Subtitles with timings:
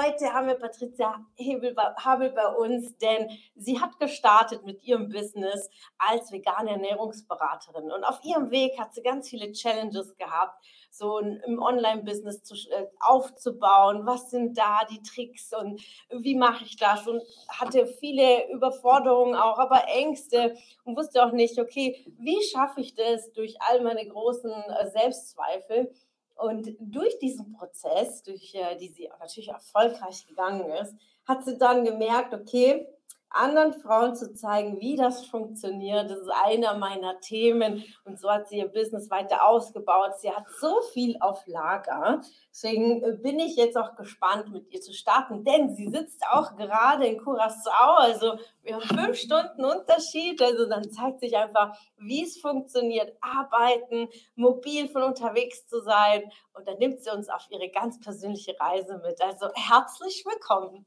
[0.00, 5.68] Heute haben wir Patricia Hebel, Habel bei uns, denn sie hat gestartet mit ihrem Business
[5.98, 7.90] als vegane Ernährungsberaterin.
[7.90, 14.06] Und auf ihrem Weg hat sie ganz viele Challenges gehabt, so im Online-Business äh, aufzubauen.
[14.06, 17.06] Was sind da die Tricks und wie mache ich das?
[17.06, 22.94] Und hatte viele Überforderungen auch, aber Ängste und wusste auch nicht, okay, wie schaffe ich
[22.94, 25.92] das durch all meine großen äh, Selbstzweifel?
[26.40, 30.94] Und durch diesen Prozess, durch äh, die sie natürlich erfolgreich gegangen ist,
[31.26, 32.86] hat sie dann gemerkt, okay,
[33.30, 36.10] anderen Frauen zu zeigen, wie das funktioniert.
[36.10, 37.84] Das ist einer meiner Themen.
[38.04, 40.18] Und so hat sie ihr Business weiter ausgebaut.
[40.18, 42.20] Sie hat so viel auf Lager.
[42.50, 46.56] Deswegen äh, bin ich jetzt auch gespannt, mit ihr zu starten, denn sie sitzt auch
[46.56, 47.94] gerade in Curacao.
[47.96, 50.42] Also wir haben fünf Stunden Unterschied.
[50.42, 56.24] Also dann zeigt sich einfach, wie es funktioniert, arbeiten, mobil von unterwegs zu sein.
[56.52, 59.20] Und dann nimmt sie uns auf ihre ganz persönliche Reise mit.
[59.22, 60.84] Also herzlich willkommen.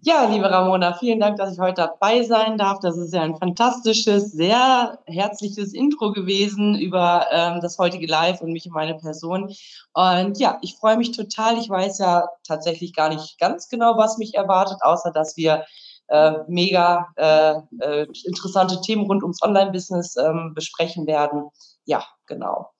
[0.00, 2.78] Ja, liebe Ramona, vielen Dank, dass ich heute dabei sein darf.
[2.80, 8.52] Das ist ja ein fantastisches, sehr herzliches Intro gewesen über ähm, das heutige Live und
[8.52, 9.52] mich und meine Person.
[9.94, 11.58] Und ja, ich freue mich total.
[11.58, 15.64] Ich weiß ja tatsächlich gar nicht ganz genau, was mich erwartet, außer dass wir
[16.08, 17.54] äh, mega äh,
[18.24, 21.50] interessante Themen rund ums Online-Business ähm, besprechen werden.
[21.84, 22.70] Ja, genau.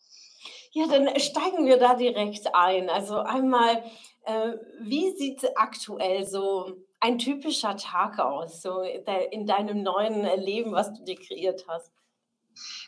[0.78, 2.88] Ja, dann steigen wir da direkt ein.
[2.88, 3.82] Also einmal,
[4.24, 10.94] äh, wie sieht aktuell so ein typischer Tag aus, so in deinem neuen Leben, was
[10.94, 11.90] du dir kreiert hast?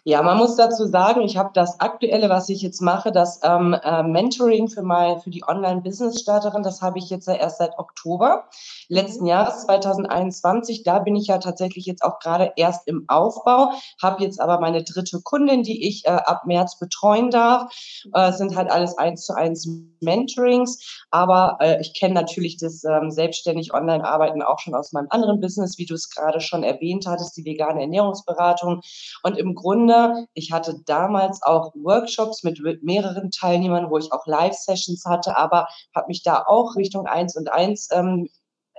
[0.04, 3.74] Ja, man muss dazu sagen, ich habe das Aktuelle, was ich jetzt mache, das ähm,
[3.82, 8.44] äh, Mentoring für, mein, für die Online-Business-Starterin, das habe ich jetzt ja erst seit Oktober
[8.88, 9.30] letzten.
[9.30, 10.82] Jahres 2021.
[10.82, 13.70] Da bin ich ja tatsächlich jetzt auch gerade erst im Aufbau,
[14.02, 17.72] habe jetzt aber meine dritte Kundin, die ich äh, ab März betreuen darf.
[18.12, 19.68] Äh, sind halt alles eins zu eins
[20.00, 25.40] Mentorings, aber äh, ich kenne natürlich das ähm, selbstständig Online-Arbeiten auch schon aus meinem anderen
[25.40, 28.80] Business, wie du es gerade schon erwähnt hattest, die vegane Ernährungsberatung.
[29.22, 35.04] Und im Grunde, ich hatte damals auch Workshops mit, mehreren Teilnehmern, wo ich auch Live-Sessions
[35.04, 38.28] hatte, aber habe mich da auch Richtung eins und eins ähm,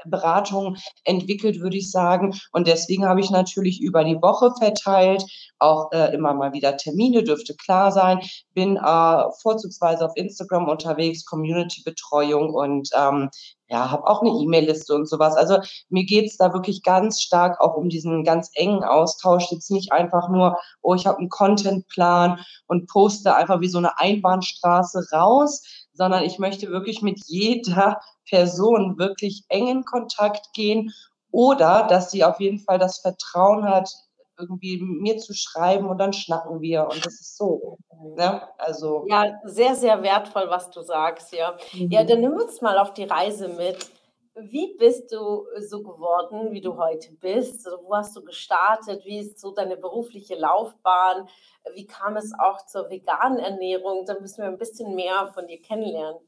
[0.05, 2.33] Beratung entwickelt, würde ich sagen.
[2.51, 5.23] Und deswegen habe ich natürlich über die Woche verteilt,
[5.59, 8.19] auch äh, immer mal wieder Termine, dürfte klar sein.
[8.53, 13.29] Bin äh, vorzugsweise auf Instagram unterwegs, Community-Betreuung und ähm,
[13.71, 15.35] ja, habe auch eine E-Mail-Liste und sowas.
[15.37, 15.59] Also
[15.89, 19.49] mir geht's da wirklich ganz stark auch um diesen ganz engen Austausch.
[19.49, 23.97] Jetzt nicht einfach nur, oh, ich habe einen Contentplan und poste einfach wie so eine
[23.97, 30.91] Einbahnstraße raus, sondern ich möchte wirklich mit jeder Person wirklich engen Kontakt gehen
[31.31, 33.89] oder dass sie auf jeden Fall das Vertrauen hat,
[34.37, 37.77] irgendwie mir zu schreiben und dann schnacken wir und das ist so.
[38.15, 38.41] Ne?
[38.57, 41.55] Also ja, sehr, sehr wertvoll, was du sagst, ja.
[41.71, 41.91] Mhm.
[41.91, 43.77] Ja, dann nimm uns mal auf die Reise mit.
[44.33, 47.67] Wie bist du so geworden, wie du heute bist?
[47.83, 49.05] Wo hast du gestartet?
[49.05, 51.27] Wie ist so deine berufliche Laufbahn?
[51.75, 54.05] Wie kam es auch zur veganen Ernährung?
[54.05, 56.19] Da müssen wir ein bisschen mehr von dir kennenlernen.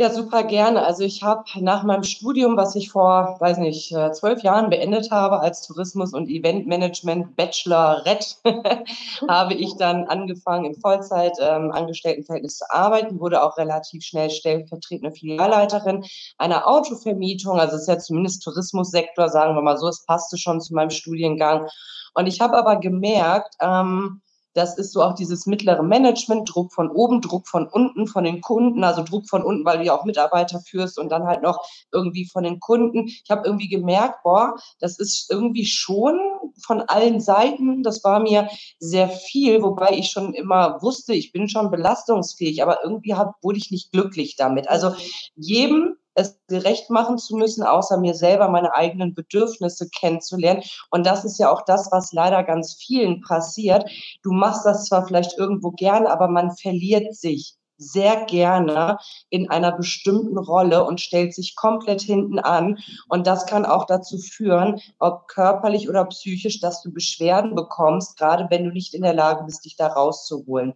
[0.00, 0.86] Ja, super gerne.
[0.86, 5.10] Also ich habe nach meinem Studium, was ich vor, weiß nicht, äh, zwölf Jahren beendet
[5.10, 8.36] habe als Tourismus- und Eventmanagement Bachelorette,
[9.28, 15.10] habe ich dann angefangen im Vollzeit ähm, Angestelltenverhältnis zu arbeiten, wurde auch relativ schnell stellvertretende
[15.10, 16.04] Filialleiterin
[16.38, 17.58] einer Autovermietung.
[17.58, 20.90] Also es ist ja zumindest Tourismussektor, sagen wir mal so, es passte schon zu meinem
[20.90, 21.66] Studiengang.
[22.14, 24.22] Und ich habe aber gemerkt, ähm,
[24.54, 28.40] das ist so auch dieses mittlere Management, Druck von oben, Druck von unten, von den
[28.40, 31.64] Kunden, also Druck von unten, weil du ja auch Mitarbeiter führst und dann halt noch
[31.92, 33.06] irgendwie von den Kunden.
[33.06, 36.18] Ich habe irgendwie gemerkt, boah, das ist irgendwie schon
[36.60, 41.48] von allen Seiten, das war mir sehr viel, wobei ich schon immer wusste, ich bin
[41.48, 44.68] schon belastungsfähig, aber irgendwie hab, wurde ich nicht glücklich damit.
[44.68, 44.92] Also
[45.36, 50.62] jedem es gerecht machen zu müssen, außer mir selber meine eigenen Bedürfnisse kennenzulernen.
[50.90, 53.88] Und das ist ja auch das, was leider ganz vielen passiert.
[54.22, 58.98] Du machst das zwar vielleicht irgendwo gerne, aber man verliert sich sehr gerne
[59.30, 62.78] in einer bestimmten Rolle und stellt sich komplett hinten an.
[63.08, 68.48] Und das kann auch dazu führen, ob körperlich oder psychisch, dass du Beschwerden bekommst, gerade
[68.50, 70.74] wenn du nicht in der Lage bist, dich da rauszuholen.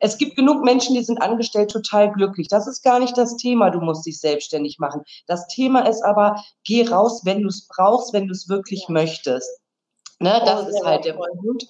[0.00, 2.48] Es gibt genug Menschen, die sind angestellt total glücklich.
[2.48, 5.02] Das ist gar nicht das Thema, du musst dich selbstständig machen.
[5.26, 9.60] Das Thema ist aber, geh raus, wenn du es brauchst, wenn du es wirklich möchtest.
[10.18, 11.66] Ne, das oh, ist halt der Punkt.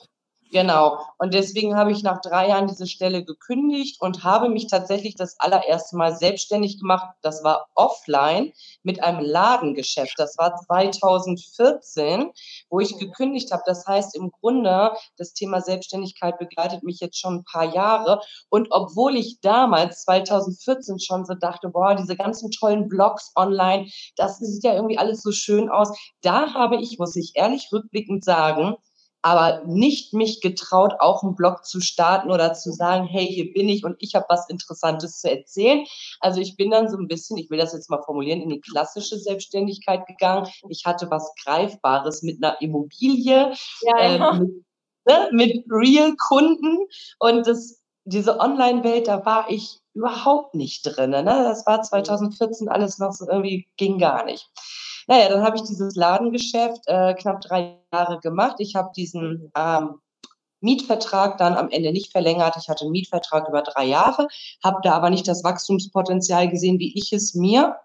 [0.53, 0.99] Genau.
[1.19, 5.39] Und deswegen habe ich nach drei Jahren diese Stelle gekündigt und habe mich tatsächlich das
[5.39, 7.15] allererste Mal selbstständig gemacht.
[7.23, 8.53] Das war offline
[8.83, 10.15] mit einem Ladengeschäft.
[10.19, 12.33] Das war 2014,
[12.69, 13.63] wo ich gekündigt habe.
[13.65, 18.21] Das heißt, im Grunde, das Thema Selbstständigkeit begleitet mich jetzt schon ein paar Jahre.
[18.49, 24.39] Und obwohl ich damals, 2014, schon so dachte, boah, diese ganzen tollen Blogs online, das
[24.39, 25.97] sieht ja irgendwie alles so schön aus.
[26.23, 28.77] Da habe ich, muss ich ehrlich rückblickend sagen,
[29.23, 33.69] aber nicht mich getraut, auch einen Blog zu starten oder zu sagen, hey, hier bin
[33.69, 35.85] ich und ich habe was Interessantes zu erzählen.
[36.21, 38.61] Also ich bin dann so ein bisschen, ich will das jetzt mal formulieren, in die
[38.61, 40.49] klassische Selbstständigkeit gegangen.
[40.69, 43.53] Ich hatte was Greifbares mit einer Immobilie,
[43.83, 44.31] ja, ja.
[44.31, 44.65] Äh, mit,
[45.07, 46.79] ne, mit Real-Kunden
[47.19, 51.11] und das, diese Online-Welt, da war ich überhaupt nicht drin.
[51.11, 51.25] Ne?
[51.25, 54.49] Das war 2014 alles noch so irgendwie, ging gar nicht.
[55.07, 58.57] Naja, dann habe ich dieses Ladengeschäft äh, knapp drei Jahre gemacht.
[58.59, 60.01] Ich habe diesen ähm,
[60.61, 62.57] Mietvertrag dann am Ende nicht verlängert.
[62.59, 64.29] Ich hatte einen Mietvertrag über drei Jahre,
[64.63, 67.77] habe da aber nicht das Wachstumspotenzial gesehen, wie ich es mir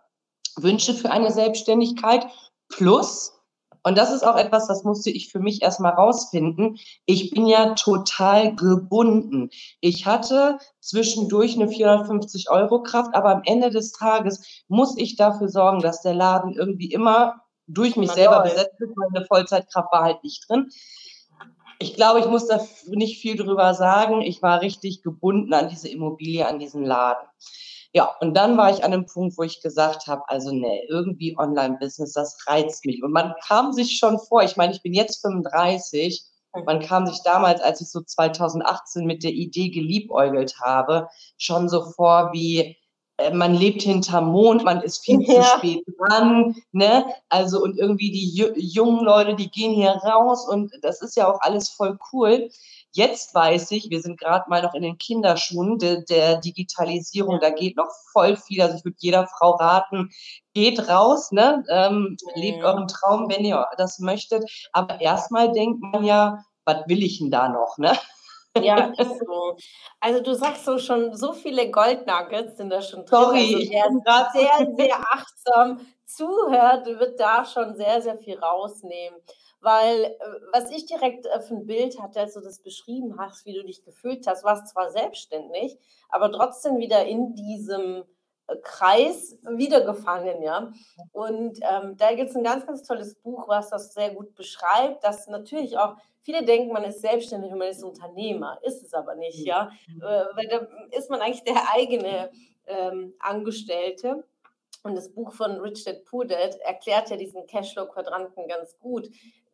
[0.58, 2.28] wünsche für eine Selbstständigkeit.
[2.70, 3.35] Plus,
[3.86, 6.80] und das ist auch etwas, das musste ich für mich erstmal rausfinden.
[7.06, 9.52] Ich bin ja total gebunden.
[9.80, 15.50] Ich hatte zwischendurch eine 450 Euro Kraft, aber am Ende des Tages muss ich dafür
[15.50, 20.02] sorgen, dass der Laden irgendwie immer durch mich selber besetzt wird, weil eine Vollzeitkraft war
[20.02, 20.72] halt nicht drin.
[21.80, 24.22] Ich glaube, ich muss da nicht viel drüber sagen.
[24.22, 27.28] Ich war richtig gebunden an diese Immobilie, an diesen Laden.
[27.94, 31.38] Ja, und dann war ich an einem Punkt, wo ich gesagt habe, also nee, irgendwie
[31.38, 33.02] Online-Business, das reizt mich.
[33.02, 36.26] Und man kam sich schon vor, ich meine, ich bin jetzt 35,
[36.66, 41.08] man kam sich damals, als ich so 2018 mit der Idee geliebäugelt habe,
[41.38, 42.78] schon so vor wie,
[43.34, 45.42] man lebt hinterm Mond, man ist viel ja.
[45.42, 47.06] zu spät dran, ne?
[47.30, 51.40] Also und irgendwie die jungen Leute, die gehen hier raus und das ist ja auch
[51.42, 52.50] alles voll cool.
[52.92, 57.50] Jetzt weiß ich, wir sind gerade mal noch in den Kinderschuhen der, der Digitalisierung, da
[57.50, 58.62] geht noch voll viel.
[58.62, 60.12] Also ich würde jeder Frau raten,
[60.54, 61.64] geht raus, ne?
[61.70, 64.50] Ähm, lebt euren Traum, wenn ihr das möchtet.
[64.72, 67.98] Aber erstmal denkt man ja, was will ich denn da noch, ne?
[68.62, 69.58] Ja, ist so.
[70.00, 73.20] Also du sagst so schon, so viele Goldnuggets sind da schon drin.
[73.20, 79.20] Sorry, also wer sehr, sehr achtsam zuhört, wird da schon sehr, sehr viel rausnehmen.
[79.62, 80.18] Weil äh,
[80.54, 83.64] was ich direkt äh, für ein Bild hatte, als du das beschrieben hast, wie du
[83.64, 85.78] dich gefühlt hast, warst zwar selbstständig,
[86.10, 88.15] aber trotzdem wieder in diesem äh,
[88.62, 90.72] Kreis wiedergefangen, ja.
[91.12, 95.04] Und ähm, da gibt es ein ganz, ganz tolles Buch, was das sehr gut beschreibt,
[95.04, 99.16] dass natürlich auch viele denken, man ist selbstständig und man ist Unternehmer, ist es aber
[99.16, 99.70] nicht, ja.
[99.98, 102.32] Äh, weil da ist man eigentlich der eigene
[102.68, 104.24] ähm, Angestellte.
[104.84, 109.10] Und das Buch von Richard Pudet erklärt ja diesen Cashflow-Quadranten ganz gut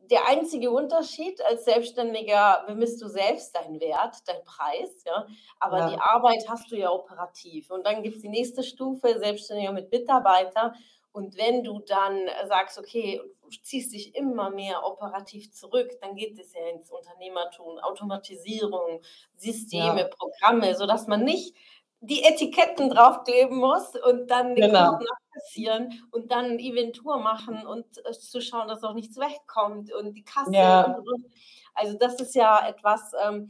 [0.09, 5.25] der einzige Unterschied als Selbstständiger bemisst du selbst deinen Wert, deinen Preis, ja.
[5.59, 5.89] Aber ja.
[5.89, 7.71] die Arbeit hast du ja operativ.
[7.71, 10.73] Und dann gibt es die nächste Stufe, Selbstständiger mit Mitarbeiter.
[11.13, 13.21] Und wenn du dann sagst, okay,
[13.63, 19.01] ziehst dich immer mehr operativ zurück, dann geht es ja ins Unternehmertum, Automatisierung,
[19.35, 20.07] Systeme, ja.
[20.07, 21.55] Programme, sodass man nicht
[21.99, 24.91] die Etiketten draufkleben muss und dann genau.
[24.91, 30.13] Kunden abkassieren und dann Inventur machen und äh, zu schauen, dass auch nichts wegkommt und
[30.13, 30.83] die Kasse ja.
[30.83, 31.25] und, und.
[31.73, 33.49] Also das ist ja etwas, ähm,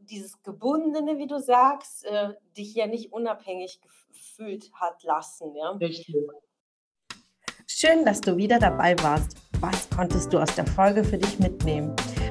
[0.00, 5.54] dieses Gebundene, wie du sagst, äh, dich ja nicht unabhängig gefühlt hat lassen.
[5.56, 5.70] Ja?
[5.70, 6.16] Richtig.
[7.66, 9.36] Schön, dass du wieder dabei warst.
[9.60, 11.94] Was konntest du aus der Folge für dich mitnehmen?